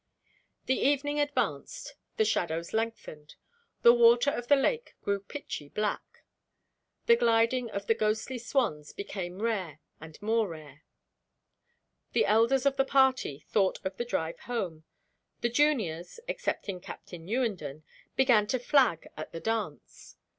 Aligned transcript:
The 0.65 0.79
evening 0.79 1.19
advanced. 1.19 1.93
The 2.17 2.25
shadows 2.25 2.73
lengthened. 2.73 3.35
The 3.83 3.93
waters 3.93 4.33
of 4.35 4.47
the 4.47 4.55
lake 4.55 4.95
grew 5.03 5.19
pitchy 5.19 5.69
black. 5.69 6.23
The 7.05 7.15
gliding 7.15 7.69
of 7.69 7.85
the 7.85 7.93
ghostly 7.93 8.39
swans 8.39 8.93
became 8.93 9.43
rare 9.43 9.79
and 9.99 10.19
more 10.19 10.47
rare. 10.47 10.81
The 12.13 12.25
elders 12.25 12.65
of 12.65 12.77
the 12.77 12.83
party 12.83 13.45
thought 13.51 13.79
of 13.85 13.97
the 13.97 14.03
drive 14.05 14.39
home. 14.39 14.85
The 15.41 15.49
juniors 15.49 16.19
(excepting 16.27 16.79
Captain 16.81 17.23
Newenden) 17.23 17.83
began 18.15 18.47
to 18.47 18.57
flag 18.57 19.07
at 19.15 19.31
the 19.31 19.39
dance. 19.39 20.15